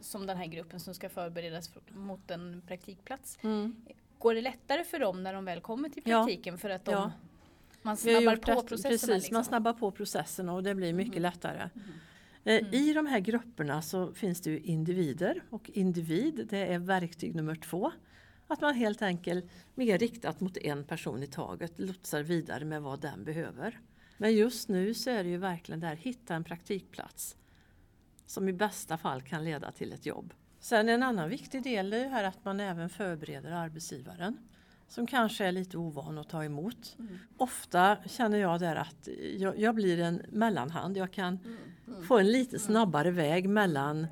som 0.01 0.27
den 0.27 0.37
här 0.37 0.45
gruppen 0.45 0.79
som 0.79 0.93
ska 0.93 1.09
förberedas 1.09 1.71
mot 1.89 2.31
en 2.31 2.61
praktikplats. 2.67 3.39
Går 4.17 4.33
det 4.35 4.41
lättare 4.41 4.83
för 4.83 4.99
dem 4.99 5.23
när 5.23 5.33
de 5.33 5.45
väl 5.45 5.61
kommer 5.61 5.89
till 5.89 6.03
Ja. 6.05 6.17
praktiken 6.25 6.57
för 6.57 6.69
att 6.69 6.85
de, 6.85 6.91
Ja. 6.91 7.11
man 7.81 7.97
snabbar 7.97 8.35
på 8.35 8.61
processerna? 8.63 8.89
Precis, 8.93 9.07
liksom? 9.09 9.33
man 9.33 9.45
snabbar 9.45 9.73
på 9.73 9.91
processen 9.91 10.49
och 10.49 10.63
det 10.63 10.75
blir 10.75 10.93
mycket 10.93 11.13
Mhm. 11.13 11.21
lättare. 11.21 11.69
Eh, 12.49 12.73
I 12.73 12.93
de 12.93 13.05
här 13.05 13.19
grupperna 13.19 13.81
så 13.81 14.13
finns 14.13 14.41
det 14.41 14.49
ju 14.49 14.59
individer 14.59 15.43
och 15.49 15.69
individ 15.69 16.47
det 16.49 16.73
är 16.73 16.79
verktyg 16.79 17.35
nummer 17.35 17.55
två. 17.55 17.91
Att 18.47 18.61
man 18.61 18.73
helt 18.73 19.01
enkelt 19.01 19.45
mer 19.75 19.97
riktat 19.97 20.39
mot 20.39 20.57
en 20.57 20.83
person 20.83 21.23
i 21.23 21.27
taget 21.27 21.79
lotsar 21.79 22.23
vidare 22.23 22.65
med 22.65 22.81
vad 22.81 23.01
den 23.01 23.23
behöver. 23.23 23.79
Men 24.17 24.35
just 24.35 24.69
nu 24.69 24.93
så 24.93 25.09
är 25.09 25.23
det 25.23 25.29
ju 25.29 25.37
verkligen 25.37 25.79
där 25.79 25.95
hitta 25.95 26.35
en 26.35 26.43
praktikplats 26.43 27.35
som 28.25 28.49
i 28.49 28.53
bästa 28.53 28.97
fall 28.97 29.21
kan 29.21 29.43
leda 29.43 29.71
till 29.71 29.93
ett 29.93 30.05
jobb. 30.05 30.33
Sen 30.59 30.89
en 30.89 31.03
annan 31.03 31.29
viktig 31.29 31.63
del 31.63 31.93
är 31.93 31.97
ju 31.97 32.07
här 32.07 32.23
att 32.23 32.45
man 32.45 32.59
även 32.59 32.89
förbereder 32.89 33.51
arbetsgivaren 33.51 34.37
som 34.89 35.07
kanske 35.07 35.45
är 35.45 35.51
lite 35.51 35.77
ovan 35.77 36.17
att 36.17 36.29
ta 36.29 36.43
emot. 36.43 36.97
Ofta 37.37 37.97
känner 38.05 38.37
jag 38.37 38.59
där 38.59 38.75
att 38.75 39.09
jag, 39.37 39.59
jag 39.59 39.75
blir 39.75 39.99
en 39.99 40.21
mellanhand. 40.31 40.97
Jag 40.97 41.11
kan 41.11 41.39
få 42.07 42.17
en 42.17 42.31
lite 42.31 42.59
snabbare 42.59 43.11
väg 43.11 43.49
mellan 43.49 44.07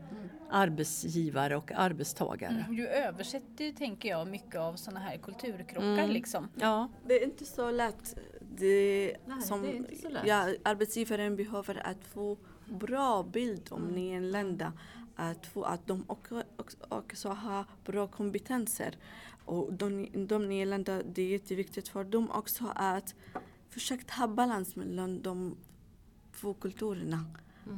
arbetsgivare 0.50 1.56
och 1.58 1.72
arbetstagare. 1.72 2.64
Mm, 2.66 2.76
Du 2.76 2.88
översätter 2.88 3.66
ju, 3.66 3.72
tänker 3.72 4.10
jag, 4.10 4.28
mycket 4.28 4.56
av 4.56 4.76
sådana 4.76 5.00
här 5.00 5.18
kulturkrockar 5.18 5.88
Mm. 5.88 6.10
liksom. 6.10 6.48
Ja, 6.56 6.88
Det 7.08 7.14
är 7.14 7.24
inte 7.24 7.46
så 7.46 7.72
lätt. 7.72 8.18
Det, 8.58 9.14
Nej, 9.26 9.42
som, 9.42 9.62
det 9.62 9.68
är 9.70 9.74
inte 9.76 9.96
så 9.96 10.10
lätt. 10.10 10.24
Ja, 10.28 10.54
arbetsgivaren 10.64 11.36
behöver 11.36 11.88
att 11.88 12.06
få 12.14 12.38
bra 12.70 13.24
bild 13.34 13.68
om 13.72 13.82
nyanlända. 13.88 14.74
Att, 15.20 15.46
få, 15.46 15.64
att 15.64 15.88
de 15.88 16.04
också, 16.08 16.44
också, 16.90 17.30
har 17.30 17.66
bra 17.86 18.08
kompetenser. 18.08 18.98
Och 19.46 19.74
de, 19.74 20.10
de 20.28 20.50
nyanlända, 20.50 21.04
det 21.04 21.22
är 21.22 21.28
jätteviktigt 21.28 21.88
för 21.88 22.04
dem 22.04 22.32
också 22.32 22.72
att 22.76 23.16
försöka 23.70 24.14
ha 24.14 24.28
balans 24.28 24.76
mellan 24.76 25.22
de 25.22 25.56
två 26.42 26.54
kulturerna. 26.54 27.26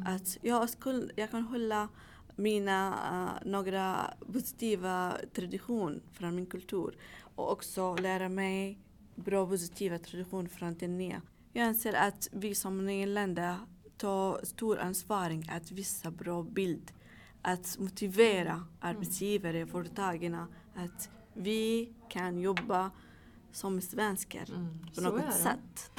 Att 0.05 0.38
jag, 0.41 0.69
skulle, 0.69 1.10
jag 1.15 1.31
kan 1.31 1.43
hålla 1.43 1.89
mina 2.36 2.89
uh, 3.12 3.50
några 3.50 4.13
positiva 4.34 5.13
traditioner 5.34 6.01
från 6.12 6.36
min 6.36 6.46
kultur 6.46 6.98
och 7.36 7.51
också 7.51 7.96
lära 7.96 8.29
mig 8.29 8.79
bra 9.15 9.48
positiva 9.48 9.98
traditioner 9.98 10.50
från 10.50 10.77
den 10.77 10.98
nya. 10.98 11.22
Jag 11.53 11.67
anser 11.67 11.93
att 11.93 12.29
vi 12.31 12.55
som 12.55 12.86
nyanlända 12.86 13.60
tar 13.98 14.46
stor 14.46 14.79
ansvar 14.79 15.43
att 15.50 15.72
visa 15.72 16.12
bra 16.12 16.43
bild. 16.43 16.91
Att 17.41 17.77
motivera 17.79 18.63
arbetsgivare, 18.79 19.65
företagen 19.67 20.36
att 20.75 21.10
vi 21.34 21.93
kan 22.10 22.39
jobba 22.39 22.91
som 23.51 23.81
svenskar 23.81 24.46
på 24.46 24.53
Mm. 24.55 24.79
är 24.96 25.01
något 25.01 25.34
sätt. 25.34 25.91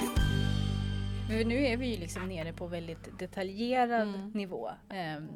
Men 1.28 1.48
nu 1.48 1.66
är 1.66 1.76
vi 1.76 1.86
ju 1.94 2.00
liksom 2.00 2.28
nere 2.28 2.52
på 2.52 2.66
väldigt 2.66 3.18
detaljerad 3.18 4.08
Mm. 4.08 4.30
nivå. 4.30 4.70
Ehm, 4.88 5.28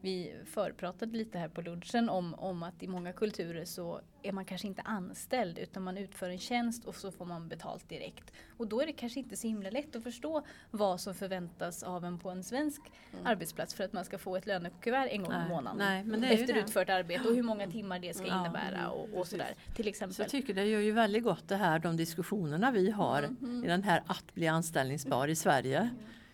vi 0.00 0.34
förpratade 0.44 1.16
lite 1.16 1.38
här 1.38 1.48
på 1.48 1.60
lunchen 1.62 2.08
om, 2.08 2.34
om 2.34 2.62
att 2.62 2.82
i 2.82 2.88
många 2.88 3.12
kulturer 3.12 3.64
så 3.64 4.00
är 4.22 4.32
man 4.32 4.44
kanske 4.44 4.66
inte 4.66 4.82
anställd 4.82 5.58
utan 5.58 5.82
man 5.82 5.98
utför 5.98 6.28
en 6.30 6.38
tjänst 6.38 6.84
och 6.84 6.94
så 6.94 7.10
får 7.12 7.24
man 7.24 7.48
betalt 7.48 7.88
direkt. 7.88 8.32
Och 8.56 8.66
då 8.66 8.80
är 8.80 8.86
det 8.86 8.92
kanske 8.92 9.20
inte 9.20 9.36
så 9.36 9.46
himla 9.46 9.70
lätt 9.70 9.96
att 9.96 10.02
förstå 10.02 10.42
vad 10.70 11.00
som 11.00 11.14
förväntas 11.14 11.82
av 11.82 12.04
en 12.04 12.18
på 12.18 12.30
en 12.30 12.44
svensk 12.44 12.80
arbetsplats 13.24 13.74
för 13.74 13.84
att 13.84 13.92
man 13.92 14.04
ska 14.04 14.18
få 14.18 14.36
ett 14.36 14.46
lönekuvert 14.46 15.08
en 15.10 15.22
gång 15.22 15.32
i 15.32 15.48
månaden. 15.48 15.78
nej, 15.78 16.04
men 16.04 16.20
det 16.20 16.26
är 16.26 16.32
efter 16.32 16.54
det. 16.54 16.60
utfört 16.60 16.88
arbete 16.90 17.28
och 17.28 17.34
hur 17.34 17.42
många 17.42 17.66
timmar 17.66 17.98
det 17.98 18.14
ska 18.16 18.26
Ja, 18.26 18.40
innebära 18.40 18.90
och, 18.90 19.18
och 19.18 19.26
sådär. 19.26 19.54
Till 19.74 19.84
Så 19.84 19.88
exempel. 19.88 20.16
jag 20.18 20.28
tycker 20.28 20.54
det 20.54 20.64
gör 20.64 20.80
ju 20.80 20.92
väldigt 20.92 21.24
gott 21.24 21.48
det 21.48 21.56
här, 21.56 21.78
de 21.78 21.96
diskussionerna 21.96 22.70
vi 22.70 22.90
har 22.90 23.22
i 23.64 23.66
den 23.66 23.82
här 23.82 24.02
att 24.06 24.34
bli 24.34 24.48
anställningsbar 24.48 25.28
i 25.28 25.36
Sverige. 25.36 25.90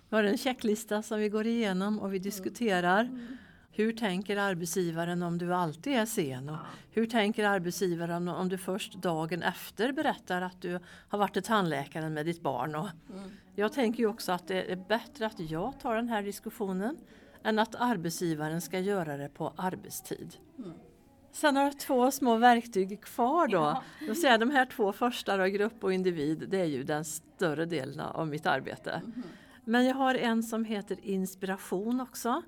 Vi 0.09 0.17
har 0.17 0.25
en 0.25 0.39
checklista 0.39 1.03
som 1.03 1.19
vi 1.21 1.29
går 1.29 1.47
igenom 1.47 1.99
och 2.01 2.15
vi 2.15 2.19
diskuterar. 2.19 3.09
Hur 3.77 3.93
tänker 3.93 4.37
arbetsgivaren 4.37 5.23
om 5.23 5.39
du 5.39 5.55
alltid 5.55 5.93
är 5.93 6.07
sen? 6.07 6.49
Och 6.49 6.57
hur 6.91 7.07
tänker 7.07 7.45
arbetsgivaren 7.45 8.29
om 8.29 8.49
du 8.49 8.59
först 8.59 8.95
dagen 8.95 9.43
efter 9.43 9.93
berättar 9.93 10.43
att 10.43 10.63
du 10.63 10.81
har 11.09 11.19
varit 11.19 11.33
till 11.33 11.43
tandläkaren 11.43 12.15
med 12.15 12.27
ditt 12.27 12.43
barn? 12.43 12.75
Och 12.75 12.89
jag 13.55 13.73
tänker 13.73 13.99
ju 13.99 14.07
också 14.07 14.33
att 14.33 14.49
det 14.49 14.73
är 14.73 14.77
bättre 14.77 15.27
att 15.27 15.41
jag 15.41 15.81
tar 15.81 15.97
den 15.97 16.09
här 16.09 16.23
diskussionen 16.23 16.97
än 17.43 17.59
att 17.59 17.75
arbetsgivaren 17.75 18.61
ska 18.61 18.79
göra 18.79 19.17
det 19.17 19.29
på 19.29 19.53
arbetstid. 19.57 20.37
Sen 21.33 21.57
har 21.57 21.63
jag 21.63 21.79
två 21.79 22.11
små 22.11 22.37
verktyg 22.37 23.01
kvar 23.03 23.49
då. 23.49 23.83
Ja. 24.09 24.15
säga, 24.15 24.39
de 24.39 24.51
här 24.51 24.67
två 24.67 24.93
första, 24.93 25.37
då, 25.37 25.45
grupp 25.45 25.85
och 25.85 25.93
individ, 25.93 26.45
det 26.49 26.61
är 26.61 26.65
ju 26.65 26.83
den 26.83 27.05
större 27.05 27.67
delen 27.67 28.01
av 28.01 28.29
mitt 28.29 28.47
arbete. 28.47 28.91
Mm. 28.91 29.23
Men 29.65 29.87
jag 29.87 29.95
har 29.95 30.15
en 30.15 30.43
som 30.43 30.65
heter 30.65 30.99
inspiration 31.03 32.01
också. 32.01 32.43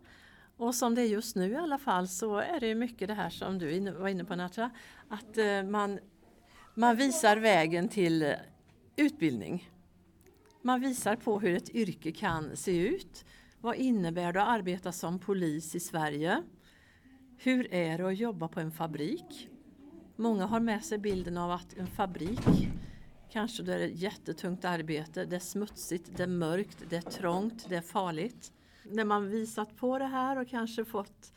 Och 0.59 0.75
som 0.75 0.95
det 0.95 1.03
är 1.03 1.07
just 1.07 1.37
nu 1.37 1.53
i 1.53 1.57
alla 1.57 1.79
fall 1.79 2.09
så 2.09 2.37
är 2.37 2.61
det 2.61 2.75
mycket 2.75 3.09
det 3.09 3.15
här 3.15 3.31
som 3.31 3.59
du 3.59 3.91
var 3.91 4.09
inne 4.09 4.25
på 4.25 4.37
Natra, 4.37 4.71
att 5.09 5.38
eh, 5.38 5.62
man, 5.62 5.99
man 6.75 6.97
visar 6.97 7.37
vägen 7.37 7.88
till 7.88 8.35
utbildning. 8.97 9.71
Man 10.62 10.81
visar 10.81 11.17
på 11.17 11.41
hur 11.41 11.57
ett 11.57 11.75
yrke 11.75 12.12
kan 12.12 12.57
se 12.57 12.88
ut. 12.88 13.25
Vad 13.61 13.77
innebär 13.77 14.33
det 14.33 14.43
att 14.43 14.49
arbeta 14.49 14.93
som 14.93 15.19
polis 15.19 15.75
i 15.75 15.81
Sverige? 15.81 16.43
Hur 17.37 17.75
är 17.75 17.99
det 17.99 18.09
att 18.09 18.19
jobba 18.19 18.49
på 18.49 18.61
en 18.61 18.73
fabrik? 18.73 19.49
Många 20.17 20.47
har 20.47 20.61
med 20.61 20.85
sig 20.85 20.99
bilden 20.99 21.38
av 21.38 21.50
att 21.50 21.75
en 21.79 21.87
fabrik 21.87 22.69
kanske 23.31 23.62
det 23.62 23.75
är 23.75 23.87
jättetungt 23.87 24.65
arbete, 24.65 25.25
det 25.25 25.37
är 25.37 25.41
smutsigt, 25.41 26.11
det 26.17 26.23
är 26.23 26.27
mörkt, 26.27 26.79
det 26.88 26.97
är 26.97 27.00
trångt, 27.00 27.67
det 27.69 27.77
är 27.77 27.81
farligt. 27.81 28.53
När 28.90 29.04
man 29.04 29.30
visat 29.30 29.76
på 29.76 29.99
det 29.99 30.07
här 30.07 30.38
och 30.38 30.49
kanske 30.49 30.85
fått 30.85 31.33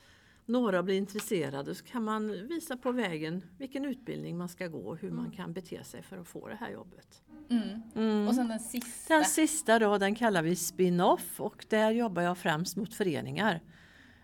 några 0.46 0.80
att 0.80 0.86
bli 0.86 0.96
intresserade 0.96 1.76
så 1.76 1.84
kan 1.86 2.04
man 2.04 2.48
visa 2.48 2.78
på 2.78 2.92
vägen 2.92 3.44
vilken 3.58 3.86
utbildning 3.86 4.38
man 4.38 4.50
ska 4.50 4.68
gå 4.68 4.80
och 4.80 4.98
hur 4.98 5.12
man 5.12 5.32
kan 5.32 5.54
bete 5.54 5.84
sig 5.84 6.04
för 6.04 6.18
att 6.18 6.28
få 6.28 6.48
det 6.48 6.56
här 6.56 6.72
jobbet. 6.72 7.22
Mm. 7.50 7.82
Mm. 7.96 8.28
Och 8.28 8.36
sen 8.36 8.48
den 8.48 8.60
sista? 8.60 9.16
Den 9.16 9.26
sista 9.26 9.80
då, 9.80 9.98
den 9.98 10.16
kallar 10.16 10.44
vi 10.44 10.56
spin-off 10.56 11.42
och 11.42 11.66
där 11.70 11.92
jobbar 11.92 12.22
jag 12.22 12.38
främst 12.38 12.76
mot 12.76 12.94
föreningar. 12.94 13.62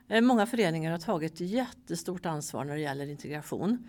Eh, 0.08 0.22
många 0.22 0.46
föreningar 0.46 0.92
har 0.92 1.00
tagit 1.00 1.40
jättestort 1.40 2.26
ansvar 2.26 2.66
när 2.66 2.76
det 2.76 2.82
gäller 2.82 3.08
integration. 3.08 3.88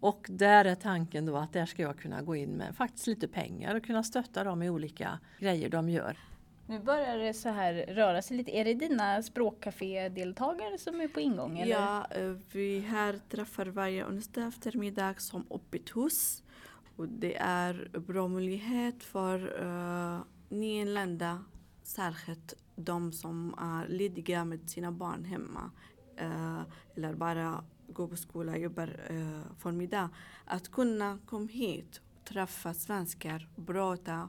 Och 0.00 0.26
där 0.30 0.64
är 0.64 0.74
tanken 0.74 1.26
då 1.26 1.36
att 1.36 1.52
där 1.52 1.66
ska 1.66 1.82
jag 1.82 1.98
kunna 1.98 2.22
gå 2.22 2.36
in 2.36 2.50
med 2.50 2.76
faktiskt 2.76 3.06
lite 3.06 3.28
pengar 3.28 3.74
och 3.74 3.84
kunna 3.84 4.02
stötta 4.02 4.44
dem 4.44 4.62
i 4.62 4.70
olika 4.70 5.18
grejer 5.38 5.68
de 5.70 5.88
gör. 5.88 6.18
Nu 6.68 6.78
börjar 6.78 7.18
det 7.18 7.34
så 7.34 7.48
här 7.48 7.74
röra 7.74 8.22
sig 8.22 8.36
lite. 8.36 8.56
Är 8.56 8.64
det 8.64 8.74
dina 8.74 9.22
språkcafé-deltagare 9.22 10.78
som 10.78 11.00
är 11.00 11.08
på 11.08 11.20
ingång? 11.20 11.58
Eller? 11.58 11.72
Ja, 11.72 12.06
eh, 12.10 12.34
vi 12.52 12.80
här 12.80 13.20
träffar 13.28 13.66
varje 13.66 14.06
onsdag 14.06 14.46
eftermiddag 14.46 15.20
som 15.20 15.46
öppet 15.50 15.96
hus. 15.96 16.42
Och 16.96 17.08
det 17.08 17.36
är 17.36 17.98
bra 17.98 18.28
möjlighet 18.28 19.04
för 19.04 19.62
uh, 19.64 20.20
nyanlända, 20.48 21.44
särskilt 21.82 22.54
de 22.76 23.12
som 23.12 23.54
är 23.58 23.88
lediga 23.88 24.44
med 24.44 24.70
sina 24.70 24.92
barn 24.92 25.24
hemma. 25.24 25.70
Uh, 26.22 26.62
eller 26.94 27.14
bara 27.14 27.64
går 27.88 28.08
på 28.08 28.16
skola, 28.16 28.56
jobbar 28.56 29.00
uh, 29.10 29.40
förmiddag. 29.58 30.10
Att 30.44 30.70
kunna 30.70 31.18
komma 31.26 31.48
hit, 31.48 32.00
träffa 32.24 32.74
svenskar, 32.74 33.48
prata 33.66 34.28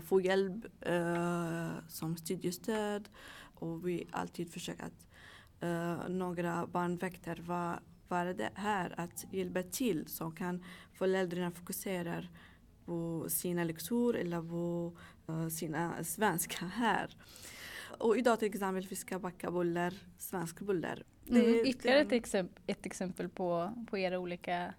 få 0.00 0.20
hjälp 0.20 0.66
eh, 0.80 1.70
som 1.88 2.16
studiestöd 2.16 3.08
och 3.54 3.88
vi 3.88 4.06
alltid 4.10 4.52
försöker 4.52 4.84
att 4.84 5.06
eh, 5.60 6.08
några 6.08 6.66
barnvakter 6.66 7.42
var, 7.46 7.80
vara 8.08 8.32
det 8.32 8.50
här 8.54 8.94
att 8.96 9.26
hjälpa 9.30 9.62
till 9.62 10.06
så 10.06 10.30
kan 10.30 10.64
föräldrarna 10.92 11.50
fokusera 11.50 12.24
på 12.84 13.26
sina 13.28 13.64
lektioner 13.64 14.14
eller 14.14 14.42
på 14.42 14.92
sina 15.50 16.04
svenska 16.04 16.66
här. 16.66 17.16
Och 17.98 18.18
idag 18.18 18.38
till 18.38 18.48
exempel 18.48 18.86
vi 18.90 18.96
ska 18.96 19.18
baka 19.18 19.50
bullar, 19.50 19.94
svenska 20.18 20.64
bullar. 20.64 21.02
Mm, 21.28 21.66
ytterligare 21.66 22.00
ett, 22.00 22.12
exempel, 22.12 22.62
ett 22.66 22.86
exempel 22.86 23.28
på, 23.28 23.72
på 23.90 23.98
era 23.98 24.18
olika 24.18 24.74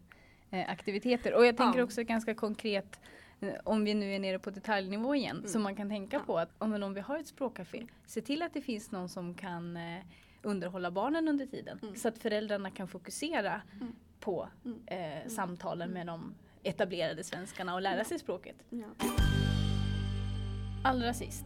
eh, 0.49 0.69
aktiviteter. 0.69 1.33
Och 1.33 1.45
jag 1.45 1.57
tänker 1.57 1.79
ja. 1.79 1.85
också 1.85 2.03
ganska 2.03 2.35
konkret 2.35 2.99
Eh, 3.32 3.32
om 3.63 3.83
vi 3.83 3.93
nu 3.93 4.13
är 4.15 4.19
nere 4.19 4.39
på 4.39 4.49
detaljnivå 4.49 5.15
igen, 5.15 5.37
mm. 5.37 5.47
så 5.47 5.59
man 5.59 5.75
kan 5.75 5.89
tänka 5.89 6.19
på 6.19 6.39
att 6.39 6.49
om, 6.57 6.83
om 6.83 6.93
vi 6.93 7.01
har 7.01 7.19
ett 7.19 7.27
språkcafé, 7.27 7.87
se 8.05 8.21
till 8.21 8.41
att 8.41 8.53
det 8.53 8.61
finns 8.61 8.91
någon 8.91 9.09
som 9.09 9.33
kan 9.33 9.77
eh, 9.77 9.99
underhålla 10.41 10.91
barnen 10.91 11.27
under 11.27 11.45
tiden. 11.45 11.79
Mm. 11.81 11.95
Så 11.95 12.07
att 12.07 12.17
föräldrarna 12.17 12.71
kan 12.71 12.87
fokusera 12.87 13.61
mm. 13.81 13.95
på 14.19 14.49
mm. 14.65 14.79
eh, 14.85 15.17
mm. 15.17 15.29
samtalen 15.29 15.91
med 15.91 16.07
de 16.07 16.33
etablerade 16.63 17.23
svenskarna 17.23 17.75
och 17.75 17.81
lära 17.81 18.03
sig 18.03 18.19
språket. 18.19 18.55
Ja. 18.69 18.87
Allra 20.83 21.13
sist, 21.13 21.45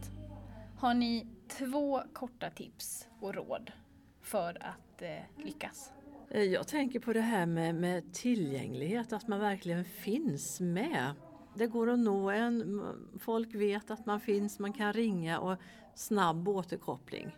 har 0.78 0.94
ni 0.94 1.26
två 1.48 2.02
korta 2.12 2.50
tips 2.50 3.08
och 3.20 3.34
råd 3.34 3.72
för 4.22 4.56
att 4.60 5.02
eh, 5.02 5.44
lyckas? 5.44 5.92
Eh, 6.30 6.42
jag 6.42 6.68
tänker 6.68 7.00
på 7.00 7.12
det 7.12 7.20
här 7.20 7.46
med, 7.46 7.74
med 7.74 8.12
tillgänglighet, 8.12 9.12
att 9.12 9.28
man 9.28 9.40
verkligen 9.40 9.84
finns 9.84 10.60
med 10.60 11.12
det 11.54 11.66
går 11.66 11.90
att 11.90 11.98
nå 11.98 12.30
en, 12.30 12.82
folk 13.18 13.54
vet 13.54 13.90
att 13.90 14.06
man 14.06 14.20
finns, 14.20 14.58
man 14.58 14.72
kan 14.72 14.92
ringa 14.92 15.38
och 15.38 15.56
snabb 15.94 16.48
återkoppling. 16.48 17.36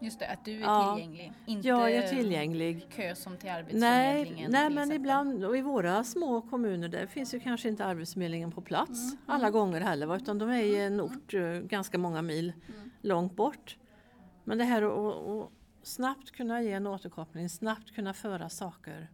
Just 0.00 0.18
det, 0.18 0.28
att 0.28 0.44
du 0.44 0.56
är 0.56 0.60
ja. 0.60 0.94
tillgänglig. 0.94 1.32
Inte 1.46 1.68
jag 1.68 1.92
är 1.92 2.08
tillgänglig. 2.08 2.86
kö 2.90 3.14
som 3.14 3.36
till 3.36 3.50
Arbetsförmedlingen. 3.50 4.50
Nej, 4.50 4.68
nej 4.68 4.70
men 4.70 4.92
ibland, 4.92 5.44
och 5.44 5.56
i 5.56 5.60
våra 5.60 6.04
små 6.04 6.42
kommuner 6.42 6.88
där 6.88 7.06
finns 7.06 7.34
ju 7.34 7.40
kanske 7.40 7.68
inte 7.68 7.84
Arbetsförmedlingen 7.84 8.52
på 8.52 8.60
plats 8.60 9.12
mm. 9.12 9.18
alla 9.26 9.50
gånger 9.50 9.80
heller 9.80 10.16
utan 10.16 10.38
de 10.38 10.50
är 10.50 10.62
i 10.62 10.80
en 10.80 11.00
ort 11.00 11.34
mm. 11.34 11.68
ganska 11.68 11.98
många 11.98 12.22
mil 12.22 12.52
mm. 12.68 12.90
långt 13.00 13.36
bort. 13.36 13.78
Men 14.44 14.58
det 14.58 14.64
här 14.64 14.82
att 14.82 15.50
snabbt 15.82 16.30
kunna 16.30 16.62
ge 16.62 16.72
en 16.72 16.86
återkoppling, 16.86 17.48
snabbt 17.48 17.94
kunna 17.94 18.14
föra 18.14 18.48
saker 18.48 19.10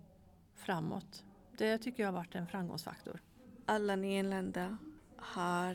framåt. 0.54 1.24
Det 1.58 1.78
tycker 1.78 2.02
jag 2.02 2.08
har 2.08 2.18
varit 2.18 2.34
en 2.34 2.46
framgångsfaktor 2.46 3.20
alla 3.66 3.96
nyanlända 3.96 4.76
har 5.16 5.74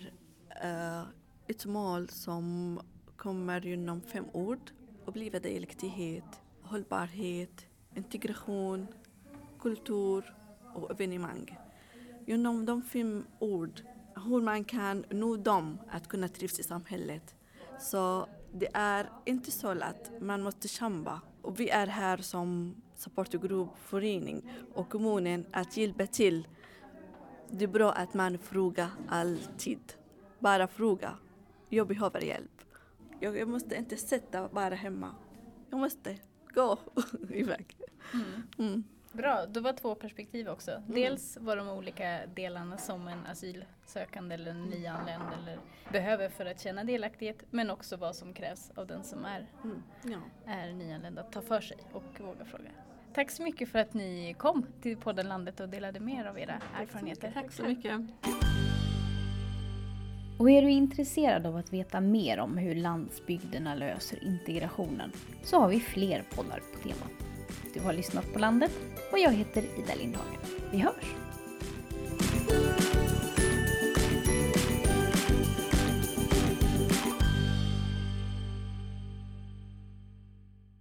uh, 0.64 1.04
ett 1.48 1.66
mål 1.66 2.10
som 2.10 2.80
kommer 3.16 3.62
genom 3.62 4.02
fem 4.02 4.26
ord. 4.34 4.72
Uppleva 5.06 5.40
delaktighet, 5.40 6.42
hållbarhet, 6.62 7.66
integration, 7.96 8.88
kultur 9.60 10.36
och 10.74 10.92
evenemang. 10.92 11.58
Genom 12.26 12.66
de 12.66 12.82
fem 12.82 13.26
ord, 13.40 13.82
hur 14.26 14.42
man 14.42 14.64
kan 14.64 15.06
nå 15.10 15.36
dem 15.36 15.78
att 15.90 16.08
kunna 16.08 16.28
trivas 16.28 16.60
i 16.60 16.64
samhället. 16.64 17.36
Så 17.80 18.28
det 18.54 18.70
är 18.74 19.10
inte 19.26 19.52
så 19.52 19.68
att 19.70 20.12
man 20.22 20.42
måste 20.42 20.68
kämpa. 20.68 21.22
Och 21.42 21.60
vi 21.60 21.70
är 21.70 21.88
här 21.88 22.18
som 22.18 22.76
supportgrupp, 22.96 23.70
förening 23.78 24.52
och 24.74 24.90
kommunen 24.90 25.46
att 25.52 25.78
hjälpa 25.78 26.08
till 26.08 26.48
det 27.50 27.64
är 27.64 27.68
bra 27.68 27.92
att 27.92 28.14
man 28.14 28.38
frågar 28.38 28.90
alltid. 29.08 29.94
Bara 30.40 30.68
fråga. 30.68 31.18
Jag 31.70 31.88
behöver 31.88 32.22
hjälp. 32.22 32.62
Jag, 33.20 33.38
jag 33.38 33.48
måste 33.48 33.76
inte 33.76 33.98
sitta 33.98 34.48
bara 34.48 34.76
hemma. 34.76 35.16
Jag 35.70 35.80
måste 35.80 36.18
gå 36.54 36.78
iväg. 37.30 37.78
Mm. 38.14 38.44
Mm. 38.58 38.84
Bra, 39.12 39.46
det 39.46 39.60
var 39.60 39.74
två 39.74 39.96
perspektiv 39.96 40.50
också. 40.50 40.72
Mm. 40.72 40.92
Dels 40.94 41.38
vad 41.42 41.58
de 41.58 41.70
olika 41.70 42.20
delarna 42.36 42.78
som 42.78 43.08
en 43.08 43.26
asylsökande 43.26 44.36
eller 44.36 44.52
en 44.52 44.64
nyanländ 44.64 45.24
eller 45.42 45.60
behöver 45.92 46.30
för 46.30 46.46
att 46.46 46.62
känna 46.62 46.84
delaktighet 46.84 47.44
men 47.50 47.70
också 47.70 47.98
vad 47.98 48.16
som 48.16 48.34
krävs 48.34 48.72
av 48.76 48.88
den 48.88 49.04
som 49.04 49.26
är, 49.26 49.48
mm. 49.64 49.84
ja. 50.04 50.20
är 50.46 50.74
nyanländ 50.74 51.20
att 51.20 51.32
ta 51.32 51.42
för 51.42 51.62
sig 51.62 51.78
och 51.94 52.20
våga 52.20 52.46
fråga. 52.46 52.70
Tack 53.18 53.32
så 53.32 53.44
mycket 53.44 53.70
för 53.70 53.80
att 53.80 53.94
ni 53.94 54.36
kom 54.38 54.66
till 54.82 54.98
podden 54.98 55.28
Landet 55.28 55.60
och 55.60 55.70
delade 55.70 56.00
med 56.00 56.26
er 56.26 56.30
av 56.30 56.40
era 56.40 56.62
erfarenheter. 56.82 57.32
Tack 57.34 57.52
så 57.52 57.64
mycket. 57.64 58.02
Och 60.40 60.52
är 60.52 60.62
du 60.62 60.70
intresserad 60.70 61.46
av 61.46 61.56
att 61.56 61.74
veta 61.74 62.02
mer 62.02 62.40
om 62.40 62.58
hur 62.58 62.76
landsbygderna 62.76 63.76
löser 63.76 64.24
integrationen 64.24 65.12
så 65.44 65.60
har 65.60 65.70
vi 65.70 65.80
fler 65.80 66.24
poddar 66.36 66.60
på 66.74 66.80
temat. 66.80 67.12
Du 67.74 67.80
har 67.80 67.94
lyssnat 67.94 68.34
på 68.34 68.40
Landet 68.40 68.72
och 69.12 69.20
jag 69.20 69.32
heter 69.32 69.62
Ida 69.62 69.96
Lindhagen. 69.96 70.42
Vi 70.72 70.78
hörs! 70.78 71.16